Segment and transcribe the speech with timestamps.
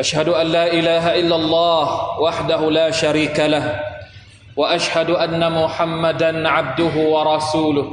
[0.00, 3.80] أشهد أن لا إله إلا الله وحده لا شريك له
[4.56, 7.86] وأشهد أن محمدا عبده ورسوله.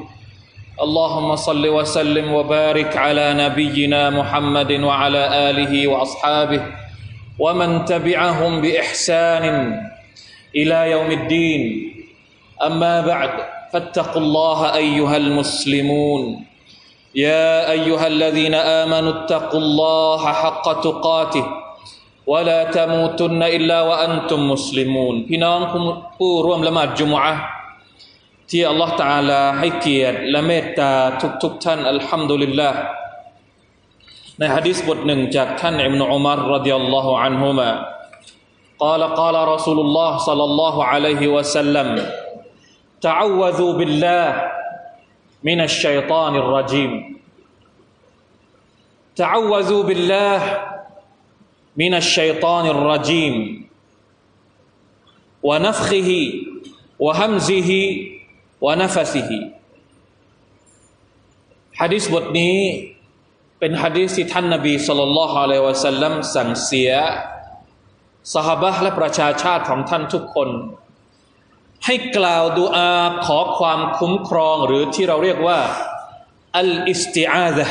[0.82, 6.62] اللهم صل وسلم وبارك على نبينا محمد وعلى آله وأصحابه
[7.40, 9.46] ومن تبعهم بإحسان
[10.56, 11.62] إلى يوم الدين.
[12.66, 13.30] أما بعد
[13.74, 16.46] فاتقوا الله أيها المسلمون.
[17.16, 21.61] يا أيها الذين آمنوا اتقوا الله حق تقاته.
[22.33, 25.59] ولا تموتن الا وانتم مسلمون พี่น้อง
[26.19, 27.35] ผู้ร่วมละหมาดจุมอะ
[28.51, 30.93] ที่อัลลอฮฺตาลาให้เกียรติและเมตตา
[31.43, 32.79] ทุกๆท่านอัลฮัมดุลิลลาห์
[34.39, 37.71] ในฮะดีษบทหนึ่งจากท่านอิบนุอุมารรดิยัลลอฮุอันฮุมา
[38.85, 41.89] قال قال رسول الله صلى الله عليه وسلم
[43.07, 44.27] تعوذوا بالله
[45.49, 46.93] من الشيطان الرجيم
[49.17, 50.39] تعوذوا بالله
[51.77, 53.35] من الشيطان الرجيم
[55.43, 56.11] ونفخه
[57.05, 57.71] وهمزه
[58.65, 59.31] ونفسه
[61.81, 62.59] ฮะดิษบทนี้
[63.61, 66.93] เป็นฮะดิษที่ท่านนบีสุลต่านละฮ์อะลัยวะสัลลัมสั่งเสีย
[68.35, 70.49] สหบะและประชาชาติของท่านทุกคน
[71.85, 72.93] ให้กล่าวดูอา
[73.27, 75.59] ขอความคุ้มครองหรือที่เราเรียกว่า
[76.59, 77.67] อัลอิสติอาซะ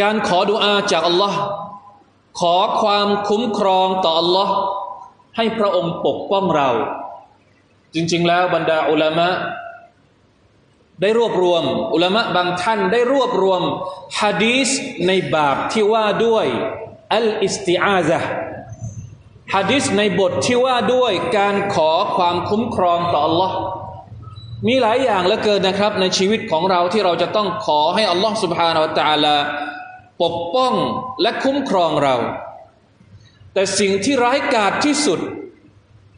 [0.00, 1.38] การขอดุอาจากอัลลอฮ์
[2.40, 4.54] ขอความคุ้มครองต่ออัลลอฮ์
[5.36, 6.68] ให้พระองค์ปกป้องเรา
[7.94, 9.28] จริงๆแล้วบรรดาอุลามะ
[11.00, 11.64] ได้รวบรวม
[11.94, 13.62] อุลามะบางท่านได้รวบรวม
[14.20, 14.68] ฮะดีส
[15.06, 16.46] ในบาปที่ว่าด้วย
[17.14, 18.18] อัลอิสติอาซะ
[19.54, 23.56] ฮะดีสในบทที่ว่าด้วยการขอความคุ้มครองต่ออัลลอฮ์
[24.66, 29.36] มีหลายอย่างเหลือเกินนะครับ ในชีวิตของเราที่เราจะต้องขอให้อัลลอฮ์ سبحانه และ تعالى
[30.23, 30.73] ปกป้อง
[31.21, 32.15] และคุ้มครองเรา
[33.53, 35.19] แต่สิ่งที่ร้ายกาจที่สุด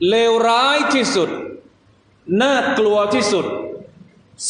[0.10, 1.30] เลวร้ายที่สุด
[2.42, 3.46] น่ากลัวที่สุด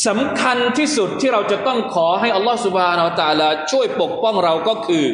[0.08, 5.06] สำคัญที่สุดที่เราจะต้องขอให้อัลลอฮฺسبحانه وتعالى ช่วยปกป้องเราก็คือ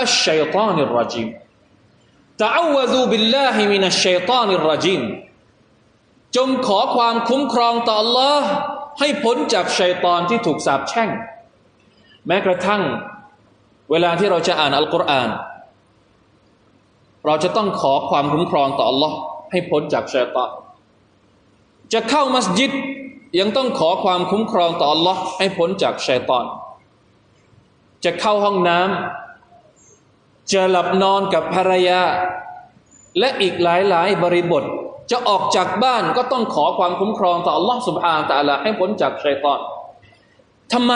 [0.00, 1.28] الشيطان الرجيم
[2.42, 5.00] تعوذ بالله من الشيطان الرجيم
[6.36, 8.42] จงขอความคุ้มครองต่อ Allah
[9.00, 11.10] ให้พ้นจากชัยตอนที่ถูกสาปแช่ง
[12.26, 12.82] แม้กระทั่ง
[13.90, 15.30] เวลาที่เราจะอ่านอัลกุรอาน
[17.26, 19.12] เราจะต้องขอความคุ้มครองต่อ Allah
[19.50, 20.50] ให้พ้นจากชัยตอน
[21.92, 22.72] จะเข้ามัสยิด
[23.38, 26.44] ยังต้องขอความคุ้มครองต่อ Allah ให้พ้นจากชัยตอน
[28.04, 32.00] จะเข้าห้องน้ำจะหลับนอนกับภรรยา
[33.18, 34.64] และอีกหลายหลายบริบท
[35.10, 39.60] จะออกจากบ้านก็ต้องขอความคุ้มครองต่อ Allah สุบฮานตะลาให้พ้นจากชัยตอน
[40.72, 40.92] ทำไม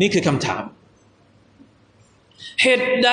[0.00, 0.62] นี่คือคำถาม
[2.63, 3.11] เหตุใด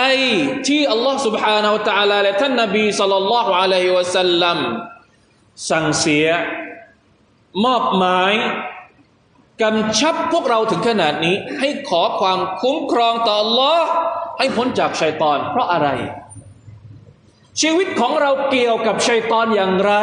[0.68, 4.58] ที่อัลลอฮ์ سبحانه และ تعالى และท่านนบีสัลลัลลอฮุอะลัยฮิวะสัลลัม
[5.70, 6.28] สั่งเสีย
[7.64, 8.32] มอบหมาย
[9.62, 13.80] กำชับพวกเราถึงขนาดนี้ ให้ขอความคุ้มครองต่อ Allah
[14.38, 15.88] ให้พ้นจากชัยตอน เพราะอะไร
[17.60, 19.94] ชีวิตของเราเกี่ยวกับชัยตอนอย่างไร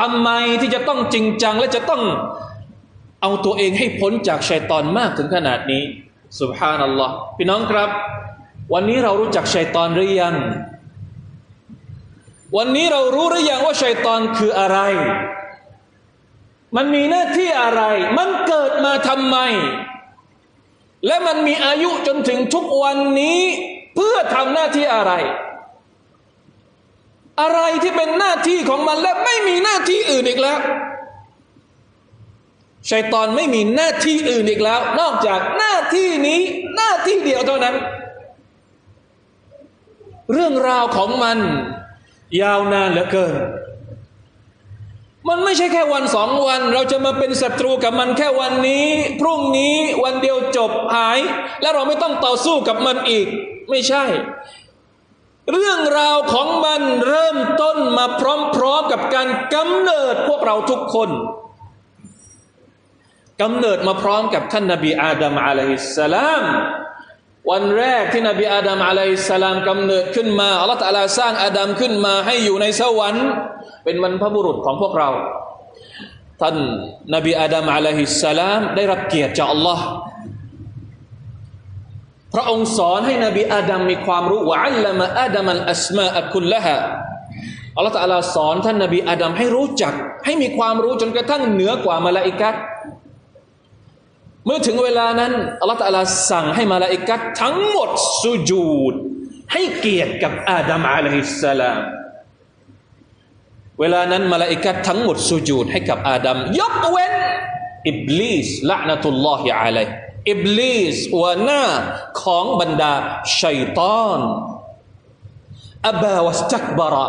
[0.00, 0.30] ทำไม
[0.60, 2.02] ที่จะต้องจริงจัง และจะต้อง
[3.22, 5.82] เอาตัวเองให้พ้นจากชัยตอนมากถึงขนาดนี้
[6.40, 7.90] สุบฮานัลลอฮ์พี่น้องครับ
[8.73, 10.35] วันนี้เรารู้จักชัยตอนหรือยัง
[12.57, 14.79] วันนี้เรารู้หรือยังว่าชัยตอนคืออะไร
[16.75, 17.81] มันมีหน้าที่อะไร
[18.17, 19.37] มันเกิดมาทำไม
[21.07, 23.41] และมันมีอายุจนถึงทุกวันนี้
[23.95, 25.11] เพื่อทำหน้าที่อะไร
[27.41, 30.59] อะไรที่เป็นหน้าที่ของมันและไม่มีหน้าที่อื่นอีกแล้ว
[32.89, 36.39] ชัยตอนไม่มีหน้าที่อื่นอีกแล้ว นอกจากหน้าที่นี้
[36.75, 37.75] หน้าที่เดียวเท่านั้น
[40.31, 41.37] เรื่องราวของมัน
[42.41, 43.35] ยาวนานเหลือเกิน
[45.27, 48.87] มันไม่ใช่แค่วันสองวัน เราจะมาเป็นศัตรูกับมันแค่วันนี้
[49.19, 51.19] พรุ่งนี้วันเดียวจบหาย
[51.61, 53.27] แล้วเราไม่ต้องต่อสู้กับมันอีก
[53.69, 54.03] ไม่ใช่
[55.51, 61.09] เรื่องราวของมันเริ่มต้นมาพร้อมๆกับการกำเนิดพวกเราทุกคน
[63.41, 66.43] กำเนิดมาพร้อมกับท่านนบีอาดัมอะลัยฮิสสลาม
[67.49, 73.27] วันแรกที่นบีอาดัมอะลัยสลามกำเนิดขึ้นมาอัลลอฮฺตะลาสร้างอาดัมขึ้นมาให้อยู่ในสวรรค์
[73.83, 75.09] เป็นบรรพบุรุษของพวกเรา
[76.41, 76.55] ท่าน
[77.15, 79.85] นบีอาดัมอะลัยฮิสลามได้รับเกียรติจากอัลลอฮ์
[82.33, 86.75] พระองค์สอนให้นบีอาดัมมีความรู้ว่าอัลลมะอาดัมัลอัสมาอักุลละฮะ
[87.75, 89.93] อัลลอฮฺตะลาสอนท่านนบีอาดัมให้รู้จัก
[90.25, 92.55] ให้มีความรู้จนกระทั่งเหนือกว่ามาลาอิกัต
[94.49, 96.01] มื่อถึงเวลานั้นอัลลอฮฺตะลา
[96.31, 97.89] สั่งให้มาลาอิกัตทั้งหมด
[98.23, 98.93] สุญูด
[99.53, 101.79] ให้เกียรติกับอาดัมอะลัยฮิสสลาม
[103.79, 107.15] เวลานั้นมาลาอิกัตทั้งหมดสุญูดให้กับอาดัมยกเว้น
[107.89, 109.85] อิบลิสละนะตุลลอฮิอะลัย
[110.31, 111.63] อิบลิสหัวหน้า
[112.21, 112.93] ของบรรดา
[113.41, 114.19] ชัยตอน
[115.89, 117.07] อบาวัสตักบาระ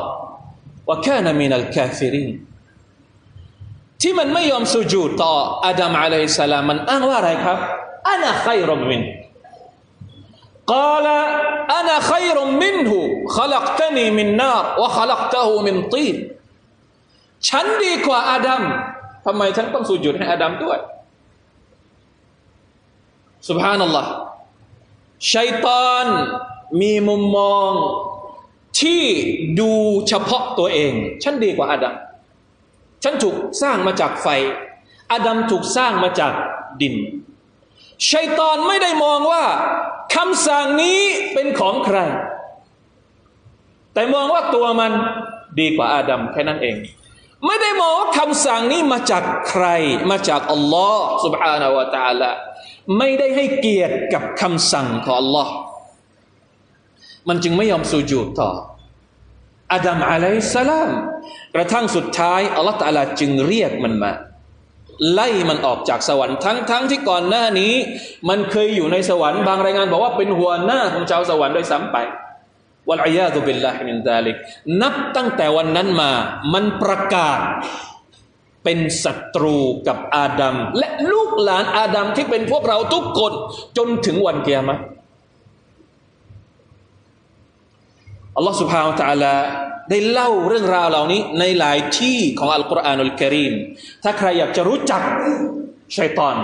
[0.91, 2.31] วะกานะมินัลกาฟิริน
[4.03, 5.35] ที่มันไม่ยอมสุญูต่อ
[5.67, 7.59] อาดัมอะลัยสลามมันอ้างว่าอะไรครับ
[8.09, 9.03] อานาไครรมิน
[10.73, 11.09] กาล
[11.75, 12.17] อานาไคร
[12.61, 12.99] มินหู
[13.37, 16.07] ขลักตนีมินนาบวะขลักตะหูมนตี
[17.49, 18.63] ฉันดีกว่าอาดัม
[19.25, 20.79] ทำไมฉันต้องสุญูดให้อาดัมด้วย
[23.49, 24.03] สุบฮานัลลอ
[25.33, 26.07] ชัยตอน
[26.81, 27.71] มีมุมมอง
[28.81, 29.03] ที่
[29.61, 29.73] ดู
[30.09, 30.93] เฉพาะตัวเอง
[31.23, 31.95] ฉันดีกว่าอาดัม
[33.04, 34.28] ฉันถูกสร้างมาจากไฟ
[35.12, 36.34] อาดัมถูกสร้างมาจาก
[36.82, 36.96] ดิน
[38.10, 39.44] ชัยตอนไม่ได้มองว่า
[40.16, 41.00] คำสั่งนี้
[41.34, 41.98] เป็นของใคร
[43.94, 44.92] แต่มองว่าตัวมัน
[45.60, 46.76] ดีกว่าอาดัมแค่นั้นเอง
[47.46, 49.66] ไม่ได้มองว่าคำสั่งนี้มาจากใคร
[50.12, 52.32] มาจากอัลลอฮ์ سبحانه และ تعالى
[52.98, 55.54] ไม่ได้ให้เกียรติกับคำสั่งของอัลลอฮ์
[57.28, 58.52] มันจึงไม่ยอมสูญูดต่อ
[59.73, 60.91] อาดัม عليه السلام
[61.55, 64.13] กระทั่งสุดท้ายอัลลอฮ์ تعالى จึงเรียกมันมา
[65.13, 67.75] ไล่มันออกจากสวรรค์ทั้งทั้งที่ก่อนหน้านี้
[68.29, 71.97] มันเคยอยู่ในสวรรค์บางรายงานบอกว่าเป็นหัวหน้าของชาวสวรรค์โดยซ้ำไป
[72.89, 74.37] วัลอียาตุบิลลาฮิมินซาลิก
[74.83, 76.11] นับตั้งแต่วันนั้นมา
[76.53, 77.41] มันประกาศ
[78.65, 79.59] เป็นศัตรู
[79.89, 83.33] กับอาดัมและลูกหลานอาดัมที่เป็นพวกเราทุกคน
[83.77, 84.79] จนถึงวันเกียรติ
[88.37, 89.35] อัลลอฮ์สุบฮาวตะลา
[89.91, 93.53] ได้เล่าเรื่องราวเหล่านี้ในหลายที่ของอัลกุรอานุลกิริม
[94.03, 95.03] ถ้าใครอยากจะรู้จัก
[95.97, 96.37] ชัยตอน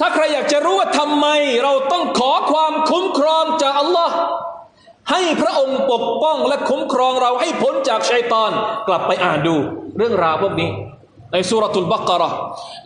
[0.00, 1.26] ถ้าใครอยากจะรู้ว่าทำไม
[1.62, 4.14] เราต้องขอความคุ้มครองจากอัลลอฮ์
[5.10, 8.50] ให้พระองค์ปกป้องและคุ้มครองเราให้พ้นจากชัยตอน
[8.88, 9.56] กลับไปอ่านดู
[9.98, 10.70] เรื่องราวพวกนี้
[11.32, 12.30] ในสุรทูลบักระ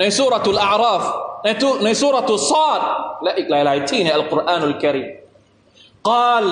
[0.00, 1.02] ในสุรทูลอาราฟ
[1.44, 1.48] ใน
[1.84, 2.80] ในสุรทูลซาด
[3.22, 5.06] และอีกหลาย ๆ ที่ในอัลกุรอานุลกิริม
[6.05, 6.45] قال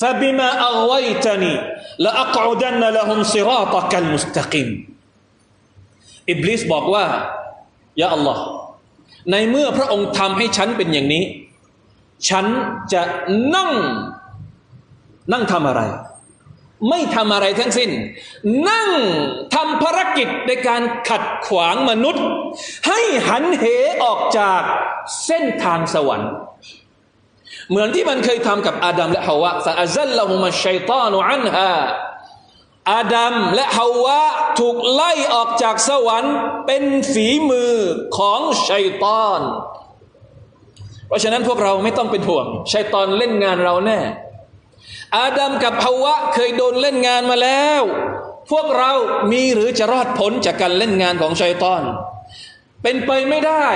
[0.00, 1.54] فبما أغويتني
[1.98, 4.68] لأقعدن لهم صراطك المستقيم
[6.30, 7.04] อิบลิสบอกว่า
[8.00, 8.42] ยาอัลลอฮ์
[9.30, 11.24] ในเมื่อพระองค์ทำให้ฉันเป็นอย่างนี้
[12.28, 12.46] ฉัน
[12.92, 13.02] จะ
[13.54, 13.70] นั่ง
[15.32, 15.82] นั่งทำอะไร
[16.88, 17.90] ไม่ทำอะไรทั้งสิ้น
[18.70, 18.90] นั่ง
[19.54, 22.26] ทำภารกิจในการขัดขวางมนุษย์
[22.88, 23.64] ให้หันเห
[24.04, 24.62] ออกจาก
[25.24, 26.32] เส้นทางสวรรค์
[27.69, 31.73] เหมือนที่มันเคยทำกับอาดัมและฮาวะฟาอัซัลละฮุมัชชัยตานุอันฮา
[32.91, 34.21] อาดัมและฮาวะ
[34.59, 36.35] ถูกไล่ออกจากสวรรค์
[36.65, 36.83] เป็น
[37.13, 37.73] ฝีมือ
[38.17, 38.39] ของ
[38.69, 39.41] ชัยตอน
[41.07, 43.99] เพราะฉะนั้นพวกเราไม่ต้องเป็นห่วงชัยตอนเล่นงานเราแน่
[45.17, 47.81] อาดัมกับฮาวะเคยโดนเล่นงานมาแล้ว
[48.51, 48.91] พวกเรา
[49.31, 51.81] มีหรือจะรอดพ้นจากการเล่นงานของชัยตอน
[52.83, 53.67] เป็นไปไม่ได้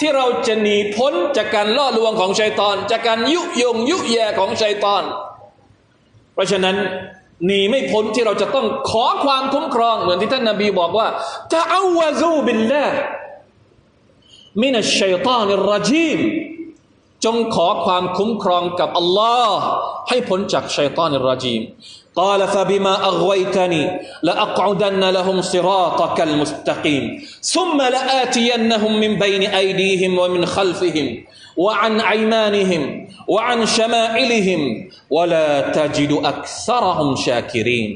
[0.00, 5.02] ที่เราจะหนีพ้นจากการล่อลวงของชัยตอน จากการยุยงยุแยของชัยตอน
[6.34, 6.76] เพราะฉะนั้น
[7.46, 11.08] หนีไม่พ้นที่เราจะต้องขอความคุ้มครอง เหมือนที่ท่านนาบีบอกว่า
[11.52, 12.86] จะอาวาซูบิลละ
[14.62, 16.18] มินัชชัยตานิรจีม
[17.24, 19.58] จงขอความคุ้มครองกับอัลลอฮ์
[20.08, 21.60] ให้พ้นจากชัยตานิรจีม
[22.20, 23.82] قال فبما أغويتني
[24.26, 27.04] لأقعدن لهم صراطك المستقيم.
[27.54, 31.06] ثم لآتينهم من بين أيديهم ومن خلفهم
[31.64, 32.82] وعن أيمانهم
[33.34, 34.62] وعن شمائلهم
[35.16, 35.48] ولا
[35.78, 37.90] تجد أكثرهم شاكرين.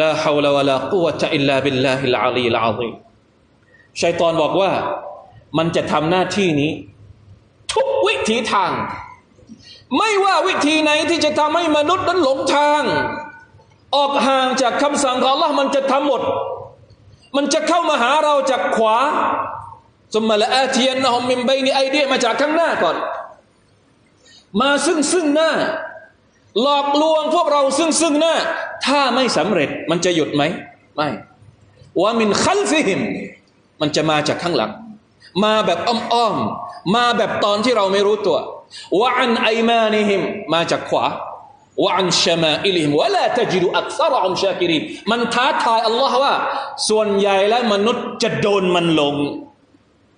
[0.00, 2.94] لا حول ولا قوة إلا بالله العلي العظيم.
[4.00, 4.72] ชัยตอนบอกว่า
[5.58, 6.72] มันจะทำหน้าที่นี้
[7.74, 8.72] ทุกวิถีทาง
[9.96, 12.82] ไม่ว่าวิธีไหนที่จะทำให้มนุษย์นั้นหลงทาง
[13.96, 16.22] ออกห่างจากคำสั่งของ Allah มันจะทำหมด
[17.36, 18.96] มันจะเข้ามาหาเราจากขวา
[20.14, 22.96] ثم لآتينهم من بين أيديهم มาจากข้างหน้าก่อน
[24.60, 25.50] มาซึ่งซึ่งหน้า
[26.62, 28.34] หลอกลวงพวกเราซึ่งซึ่งหน้า
[28.86, 30.42] ถ้าไม่สำเร็จมันจะหยุดไหม
[30.96, 31.08] ไม่
[32.00, 33.00] ومن خلفهم
[33.80, 34.70] มันจะมาจากข้างหลัง
[35.44, 36.36] มาแบบอ้อม
[36.94, 38.38] มาแบบตอนที่เราไม่รู้ตัว
[39.00, 40.20] وعن أيمانهم
[40.54, 41.04] มาจากขวา
[41.84, 44.78] وعن شمائلهم ولا تجد أكثرهم شاكرين
[45.10, 46.34] มันท้าทายอัลลอฮ์ว่า
[46.88, 49.16] ส่วนใหญ่แล้วมนุษย์จะโดนมันลง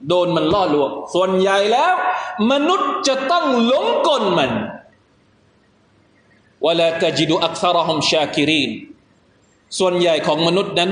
[0.08, 1.94] โดนมันล่อลวง ส่วนใหญ่แล้ว
[2.52, 4.50] มนุษย์จะต้องหลงกลมัน
[6.66, 8.62] วะลาตจิดุอักษรอมชาคิรี
[9.78, 10.90] ส่วนใหญ่ของมนุษย์นั้น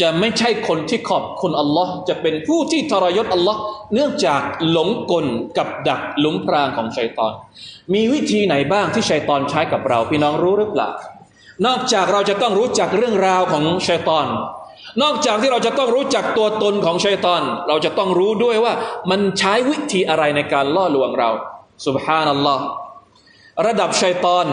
[0.00, 3.60] จะไม่ใช่คนที่ขอบคุณอัลลอฮ์จะเป็นผู้ที่ทรยศอัลลอฮ์
[3.94, 5.26] เนื่องจากหลงกล
[5.58, 7.32] กับดักหลุมพรางของชัยตอน
[7.94, 10.88] มีวิธีไหนบ้างที่ชัยตอนใช้กับเรา พี่น้องรู้หรือเปล่า
[11.66, 14.26] นอกจากเราจะต้องรู้จักเรื่องราวของชัยตอน
[15.02, 18.72] นอกจากที่เราจะต้องรู้จักตัวตนของชัยตอน เราจะต้องรู้ด้วยว่า
[19.10, 21.30] มันใช้วิธีอะไรในการล่อลวงเรา
[21.86, 22.64] สุบฮานัลลอฮ์
[23.66, 24.46] ระดับชัยตอน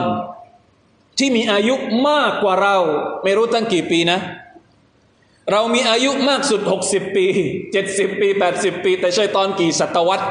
[1.20, 1.76] ที่มีอายุ
[2.10, 2.76] มากกว่าเรา
[3.24, 4.20] ไม่รู้ตั้งกี่ปีนะ
[5.52, 7.26] เรามีอายุมากสุด 60 ปี
[7.74, 8.28] 70 ปี
[8.58, 10.26] 80 ปี แต่ชัยตอนกี่ศตวรรษ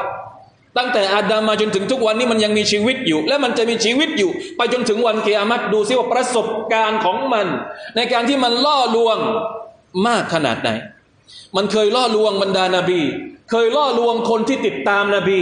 [0.77, 7.47] ตั้งแต่อาดัมมาจนถึงทุกวันนี้มันยังมีชีวิตอยู่ และมันจะมีชีวิตอยู่ ไปจนถึงวันเกียรติดูซิว่าประสบการณ์ของมัน
[7.95, 9.17] ในการที่มันล่อลวง
[10.07, 10.69] มากขนาดไหน
[11.55, 13.01] มันเคยล่อลวงบรรดานาบี
[13.51, 15.39] เคยล่อลวงคนที่ติดตามนาบี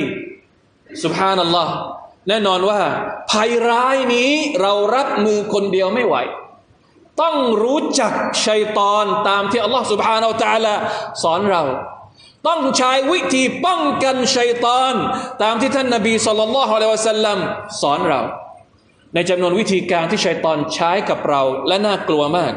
[1.04, 1.74] สุบฮานัลลอฮ์
[2.30, 2.80] แน่นอนว่า
[3.32, 6.16] ภัยร้ายนี้เรารับมือคนเดียวไม่ไหว
[7.21, 8.13] ต้องรู้จัก
[8.47, 10.75] ชัยตอนตามที่อัลลอฮฺ سبحانه และ تعالى
[11.23, 11.63] สอนเรา
[12.49, 14.95] ต้องใช้วิธีป้องกันชัยตอน
[15.43, 17.39] ตามที่ท่านนบีสุลต่านละฮ์อะลัยวะสัลลัม
[17.81, 18.21] สอนเรา
[19.15, 22.53] ในจำนวนวิธีการที่ชัยตอนใช้กับเราและน่ากลัวมาก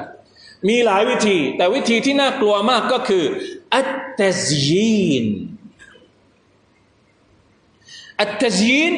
[0.69, 3.23] มีหลายวิธี แต่วิธีที่น่ากลัวมากก็คือ
[3.75, 5.25] อัตตซยีน
[8.21, 8.93] อัตตซยีน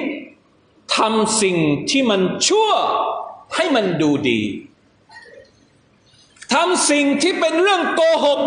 [0.96, 1.58] ทำสิ่ง
[1.90, 2.70] ที่มันชั่ว
[3.56, 4.42] ให้มันดูดี
[6.53, 8.41] ทำสิ่งที่เป็นเรื่องโกหก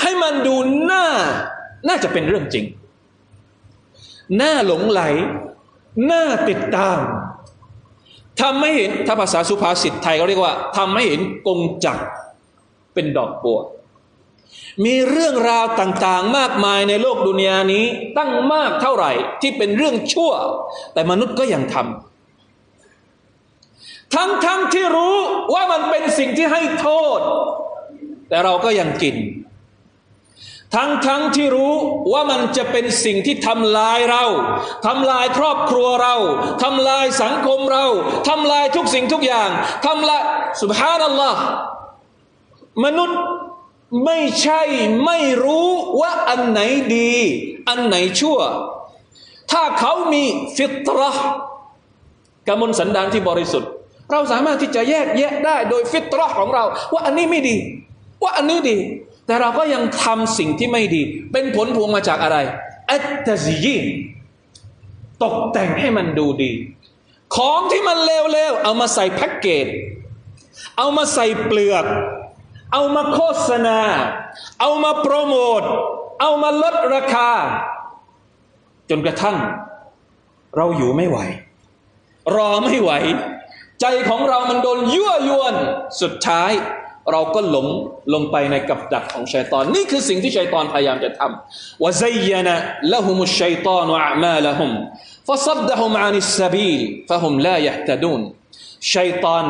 [0.00, 0.54] ให้มันดู
[0.90, 1.06] น่า
[1.88, 2.64] น่าจะเป็นเรื่องจริง
[4.40, 5.00] น่าหลงไหล
[6.10, 6.98] น่าติดตาม
[8.40, 11.98] ทำไม่เห็นถ้าภาษาสุภาษิตไทยเขาเรียกว่าทำให้เห็นกงจัก
[12.94, 13.60] เป็นดอกบัว
[14.84, 17.84] มีเรื่องราวต่างๆ มากมายในโลกดุนยานี้
[18.18, 20.32] ตั้งมากเท่าไหร่ที่เป็นเรื่องชั่ว
[20.92, 22.15] แต่มนุษย์ก็ยังทำ
[24.14, 25.16] ทั้งๆทที่รู้
[25.54, 27.20] ว่ามันเป็นสิ่งที่ให้โทษ
[28.28, 29.16] แต่เราก็ยังกิน
[30.74, 31.74] ทั้งๆทที่รู้
[32.12, 34.24] ว่ามันจะเป็นสิ่งที่ทำลายเรา
[34.86, 36.14] ทำลายครอบครัวเรา
[36.62, 37.86] ทำลายสังคมเรา
[38.28, 39.50] ทำลายทุกสิ่งทุกอย่าง
[39.86, 40.22] ทำลาย
[40.62, 41.40] สุบฮานัลลอฮ์
[42.84, 43.20] มนุษย์
[44.04, 44.62] ไม่ใช่
[45.04, 45.68] ไม่รู้
[46.00, 46.60] ว่าอันไหน
[46.96, 47.12] ดี
[47.68, 48.38] อันไหนชั่ว
[49.52, 50.24] ถ้าเขามี
[50.56, 51.26] ฟิตรห์
[52.48, 53.70] กมลสันดานที่บริสุทธิ์
[54.12, 57.56] เราสามารถที่จะแยกแยะได้โดยฟิตรห์ของเรา ว่าอันนี้ไม่ดี
[58.22, 58.78] ว่าอันนี้ดี
[59.26, 62.36] แต่เราก็ยังทำสิ่งที่ไม่ดี เป็นผลพวงมาจากอะไร
[62.90, 63.76] อัตตซียี
[65.22, 66.52] ตกแต่งให้มันดูดี
[67.36, 69.66] ของที่มันเลวๆเอามาใส่แพ็กเกจ
[70.78, 71.84] เอามาใส่เปลือก
[72.72, 73.78] เอามาโฆษณา
[74.60, 75.62] เอามาโปรโมท
[76.20, 77.30] เอามาลดราคา
[78.90, 79.36] จนกระทั่ง
[80.56, 81.18] เราอยู่ไม่ไหว
[82.36, 82.90] รอไม่ไหว
[83.80, 85.54] ใจของเรามันโดนยั่วยวน
[86.02, 86.52] สุดท้าย
[87.12, 87.66] เราก็หลง
[88.14, 92.54] ลงไปในกับดักของชัยตอน นี่คือสิ่งที่ชัยตอนพยายามจะทำวะซยนะ
[92.92, 94.72] ละหุมุชัยตอนวะอามาละหุม
[95.28, 98.20] ฟะซับดะหุมอานิสซาบีลฟะหุมลายะตดูน
[98.94, 99.44] ชัยตอน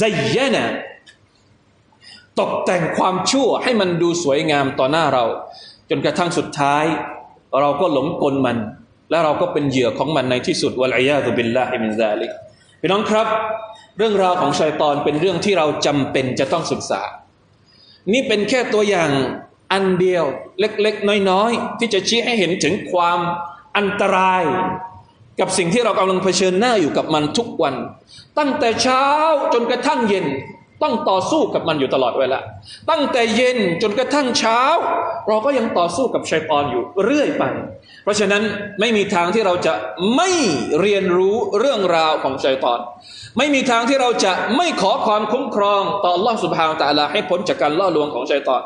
[0.00, 0.02] ซ
[0.34, 0.64] ยนะ
[2.40, 5.24] ตกแต่งความชั่วให้มันดูสวยงามต่อหน้าเรา
[5.90, 6.84] จนกระทั่งสุดท้าย
[7.60, 8.58] เราก็หลงกลมัน
[9.10, 12.30] และเราก็เป็นเหยื่อของมันในที่สุดวัลัยยาตุบิลลาฮิมินซาลิก
[12.86, 13.28] พี่น้องครับ
[13.98, 17.02] เรื่องราวของชัยตอนเป็นเรื่องที่เราจำเป็นจะต้องศึกษา
[18.12, 19.10] นี่เป็นแค่ตัวอย่าง
[19.72, 20.24] อันเดียว
[20.60, 23.18] เล็กๆ น้อยๆ ที่จะชี้ให้เห็นถึงความ
[23.76, 24.42] อันตราย
[25.40, 27.74] กับสิ่งที่เรากำลังเผชิญหน้าอยู่กับมันทุกวัน
[28.38, 29.04] ตั้งแต่เช้า
[29.54, 30.26] จนกระทั่งเย็น
[30.82, 32.40] ต้องต่อสู้กับมันอยู่ตลอดเวลา
[32.90, 34.60] ตั้งแต่เย็นจนกระทั่งเช้า
[35.28, 37.44] เราก็ยังต่อสู้กับชัยปอนอยู่เรื่อยไป
[38.03, 38.43] เพราะฉะนั้น
[38.79, 39.73] ไม่มีทางที่เราจะ
[40.15, 40.29] ไม่
[40.81, 42.79] เรียนรู้เรื่องราวของชัยปอน
[43.37, 48.61] ไม่มีทางที่เราจะไม่ขอความคุ้มครองต่อ Allah سبحانه และ تعالى ให้พ้นจากการล่อลวงของชัยตอน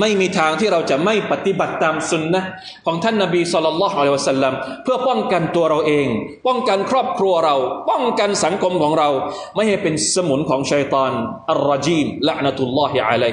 [0.00, 2.42] ไม่มีทางที่เราจะไม่ปฏิบัติตามสุนนะ
[2.86, 4.54] ของท่านนบีสุลต่านละฮ์อะลัยวะสัลลัม
[4.84, 6.06] เพื่อป้องกันตัวเราเอง
[6.46, 7.56] ป้องกันครอบครัวเรา
[7.90, 9.08] ป้องกันสังคมของเรา
[9.54, 11.10] ไม่ให้เป็นสมุนของชัยตอน
[11.50, 13.32] อัลรจีมละนะตุลลอฮิอะลัย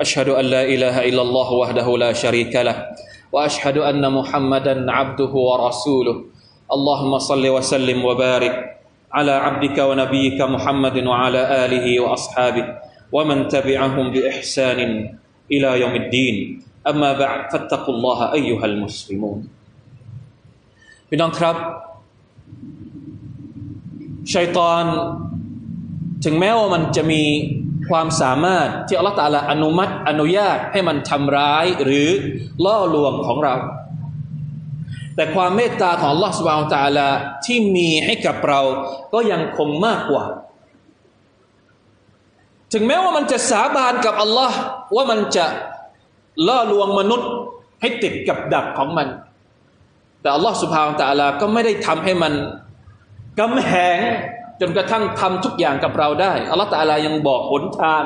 [0.00, 2.76] أشهد أن لا إله إلا الله وحده لا شريك له
[3.32, 6.16] وأشهد أن محمدا عبده ورسوله.
[6.72, 8.54] اللهم صل وسلم وبارك
[9.12, 12.66] على عبدك ونبيك محمد وعلى آله وأصحابه
[13.12, 14.80] ومن تبعهم بإحسان
[15.52, 16.36] إلى يوم الدين.
[16.90, 19.40] أما بعد فاتقوا الله أيها المسلمون.
[21.08, 21.56] พี่น้องครับ
[24.32, 24.84] ชัยตอน
[26.24, 27.22] ถึงแม้ว่ามันจะมี
[27.90, 32.08] ความสามารถที่อัลลอฮฺตาลาอนุมัติอนุญาตให้มันทำร้ายหรือ
[32.64, 33.54] ล่อลวงของเรา
[35.16, 37.08] แต่ความเมตตาของอัลลอฮฺสุบานตาลา
[37.44, 38.60] ที่มีให้กับเรา
[39.14, 40.24] ก็ยังคงมากกว่า
[42.72, 44.58] ถึงแม้ว่ามันจะสาบานกับอัลลอฮ์
[44.96, 45.46] ว่ามันจะ
[46.48, 47.30] ล่อลวงมนุษย์
[47.80, 49.08] ให้ติดกับดักของมัน
[50.20, 52.32] แต่อัลลอฮ์สุบฮานตะลาก็ไม่ได้ทำให้มัน
[53.40, 53.98] กำแหง
[54.60, 58.04] จนกระทั่งทำทุกอย่างกับเราได้อัลลอฮฺตาลายังบอกหนทาง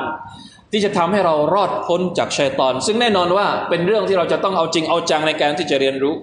[0.71, 6.15] ที่จะทำให้เรารอดพ้นจากชัยตอน ซึ่งแน่นอนว่าเป็นเรื่องที่เราจะต้องเอาจริงเอาจังในการที่จะเรียนรู้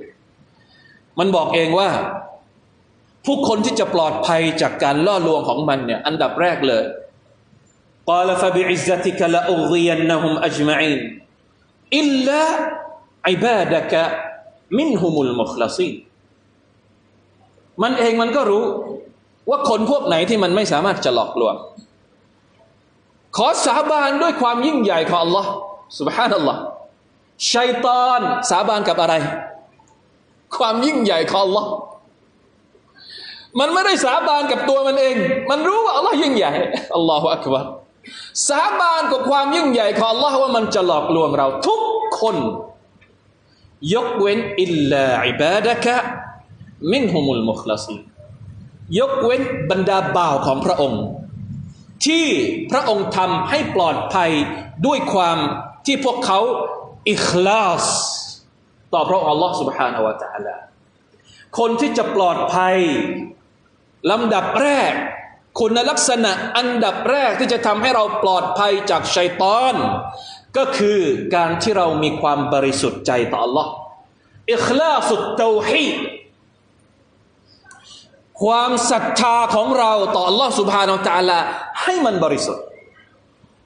[1.19, 1.91] มันบอกเองว่า
[3.27, 6.85] ผู้คนที่จะปลอดภัยจากการล่อลวงของมันเนี่ยอันดับแรกเลย
[8.09, 11.01] กล่าวฟะบิอิซติกะละอุรียันนะฮุมอัจมาอิน
[11.99, 12.43] อิลลา
[13.31, 14.03] อิบาดะกะ
[14.79, 15.91] มินฮุมุลมุคลาซี
[17.83, 18.65] มันเองมันก็รู้
[19.50, 21.56] ว่าคนพวกไหนที่มันไม่สามารถจะหลอกลวง
[23.38, 25.46] ขอสาบานด้วยความยิ่งใหญ่ของ Allah
[26.00, 26.32] سبحان
[27.54, 29.14] ชัยตอนสาบานกับอะไร
[30.58, 31.66] ความยิ่งใหญ่ของ Allah
[33.60, 35.16] มันไม่ได้สาบานกับตัวมันเอง
[35.50, 36.54] มันรู้ว่า Allah ยิ่งใหญ่
[36.96, 37.66] อัลลอฮฺอักบาร
[38.50, 41.82] สาบานกับความยิ่งใหญ่ของ Allah ว่ามันจะหลอกลวงเรา ทุก
[42.20, 42.36] คน
[43.94, 45.96] ยกเว้นอิลลาอิบาดะกะ
[46.92, 47.98] มินฮุมุลมุคลาซี
[49.00, 51.04] ยกเว้นบรรดาบ่าวของพระองค์
[52.06, 52.26] ที่
[52.72, 54.32] พระองค์ทำให้ปลอดภัย
[54.86, 55.38] ด้วยความ
[55.86, 56.40] ที่พวกเขา
[57.10, 57.86] อิคลาส
[58.94, 60.56] ต่อพระองค์ Allah سبحانه และ تعالى
[61.60, 62.78] คนที่จะปลอดภัย
[64.12, 64.94] ลำดับแรก
[65.60, 69.76] คุณลักษณะอันดับแรกที่จะทำให้เราปลอดภัยจากชัยตอน
[70.58, 71.00] ก็คือ
[71.36, 73.68] การที่เรามีความบริสุทธิ์ใจต่อ Allah
[74.54, 75.96] อิคลาสุดเตาฮีด
[78.42, 81.40] ความศรัทธาของเราต่อ Allah سبحانه และ تعالى
[81.82, 82.64] ให้มันบริสุทธิ์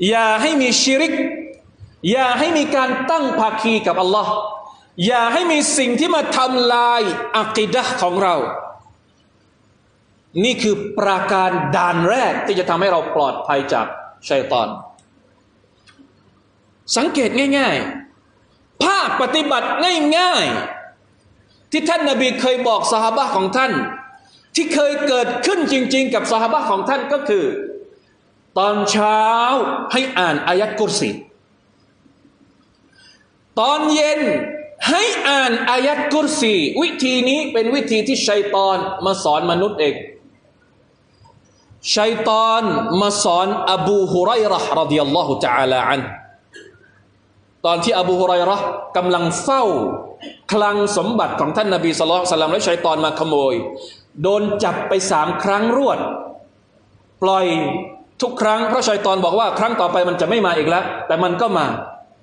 [0.09, 1.13] อย่าให้มีชิริก
[2.11, 4.27] อย่าให้มีการตั้งภาคีกับ Allah
[5.05, 7.01] อย่าให้มีสิ่งที่มาทำลาย
[7.37, 8.35] อักิดะของเรา
[10.43, 13.85] นี่คือปราการด่านแรกที่จะทำให้เราปลอดภัยจาก
[14.29, 14.67] ชัยตอน
[16.97, 17.75] สังเกตง่าย
[18.31, 19.69] ๆ ภาคปฏิบัติ
[20.17, 23.71] ง่ายๆ ที่ท่านนาบีเคยบอกสหบะของท่าน
[24.55, 27.45] ที่เคยเกิดขึ้นจริง ๆ กับสหบะของท่านก็คือ
[28.57, 29.23] ตอนเช้า
[29.91, 31.09] ให้อ่านอายัดกุรสี
[33.59, 34.21] ตอนเย็น
[34.89, 39.95] ให้อ่านอายัดกุรซีวิธีนี้เป็นวิธีที่ชัยตอนมาสอนมนุษย์เอง
[41.95, 42.63] ชัยตอน
[43.01, 46.01] มาสอนอบูฮุไรร์รดิยัลลอฮุ تعالى อัน
[47.65, 48.65] ตอนที่อบูฮุไรร์
[48.97, 49.63] กำลังเฝ้า
[50.53, 53.53] คลังสมบัติของท่านนบีสุลต่านและชัยตอนมาขโมย
[54.22, 55.98] โดนจับไปสามครั้งรวด
[57.22, 57.46] ปล่อย
[58.22, 61.66] ทุกครั้งพระชัยตอนบอกว่าครั้งต่อไปมันจะไม่มาอีกแล้ว แต่มันก็มา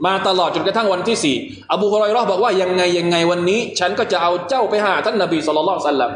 [0.05, 1.35] มาตลอดจนกระทั่งวันที่สี่
[1.71, 6.11] อบูฮุไรรอบอกว่ายังไงยังไงวันนี้ ฉันก็จะเอาเจ้าไปหาท่านนบีสุลต่านสัลลัม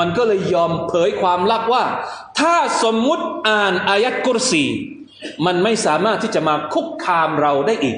[0.00, 1.84] มันก็เลยยอมเผยความลับว่า
[2.40, 4.64] ถ้าสมมุติอ่านอายัดกุรซี
[5.46, 7.96] มันไม่สามารถที่จะมาคุกคามเราได้อีก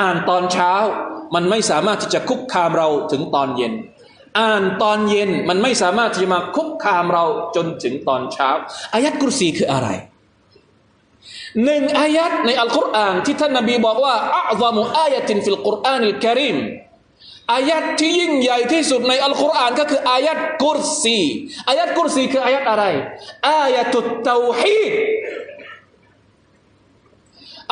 [0.00, 0.72] อ่านตอนเช้า
[1.34, 3.72] มันไม่สามารถที่จะคุกคามเราถึงตอนเย็น
[4.38, 7.24] อ่านตอนเย็นมันไม่สามารถที่จะมาคุกคามเรา
[7.56, 8.48] จนถึงตอนเช้า
[8.94, 9.88] อายัดกุรซีคืออะไร
[11.64, 14.14] หนึ่งอายัดในอัลกุรอานที่ท่านนบีบอกว่า
[14.50, 16.56] อัลามุอายะตินฟิลกุรอานิลกริม
[17.52, 21.18] อายัดที่ยิ่งใหญ่ที่สุดในอัลกุรอานก็คืออายัดกุรซี
[21.68, 22.84] อายัดกุรซีคืออายัดอะไร
[23.48, 24.92] آية التوحيد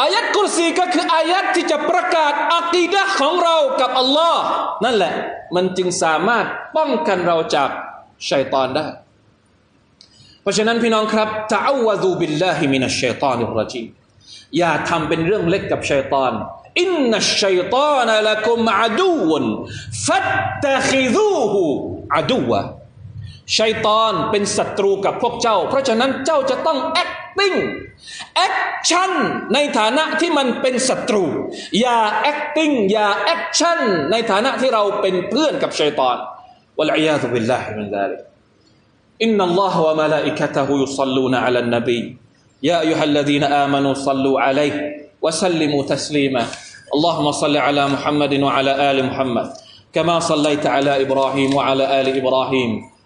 [0.00, 4.42] อายัดกุรซีก็คืออายัดที่จะประกาศอักีดะของเรากับอัลลอฮ์
[4.84, 5.14] นั่นแหละ
[5.54, 7.70] มันจึงสามารถป้องกันเราจาก
[8.30, 8.86] ชัยตอนได้
[10.42, 13.82] เพราะฉะนั้นพี่น้องครับตะอวะดูบิลลาฮิมินัชชัยตานิรรจี
[14.58, 16.32] อย่าทำเป็นเรื่องเล็กกับชัยตอน
[16.80, 19.44] อินนัชชัยตานละกุมอาดูวน
[20.06, 20.28] ฟัต
[20.66, 21.62] ตะคิดูฮู
[22.16, 22.60] อาดูวะ
[23.57, 27.57] ชัยตอนเป็นศัตรูกับพวกเจ้า เพราะฉะนั้นเจ้าจะต้อง acting
[28.47, 29.11] action
[29.53, 31.23] ในฐานะที่มันเป็นศัตรู
[31.81, 31.99] อย่า
[32.31, 33.79] acting อย่า action
[34.11, 36.17] ในฐานะที่เราเป็นเพื่อนกับชัยตอน
[36.79, 38.21] วะลัยยาตุบิลลาฮิมินซาลิก
[39.25, 42.01] إن الله وملائكته يصلون على النبي
[42.63, 44.75] يا أيها الذين آمنوا صلوا عليه
[45.21, 46.43] وسلموا تسليما
[46.95, 49.47] اللهم صل على محمد وعلى آل محمد
[49.93, 52.71] كما صليت على إبراهيم وعلى آل إبراهيم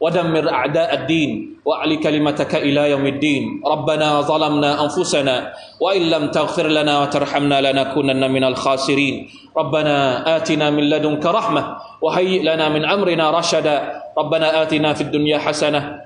[0.00, 1.30] ودمر أعداء الدين
[1.64, 3.62] وأعل كلمتك إلى يوم الدين.
[3.66, 9.14] ربنا ظلمنا أنفسنا وإن لم تغفر لنا وترحمنا لنكونن من الخاسرين.
[9.56, 9.96] ربنا
[10.36, 11.62] آتنا من لدنك رحمة
[12.02, 13.76] وهيئ لنا من أمرنا رشدا.
[14.18, 16.05] ربنا آتنا في الدنيا حسنة